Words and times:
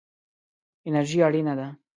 انرژي 0.87 1.19
اړینه 1.27 1.53
ده. 1.59 1.67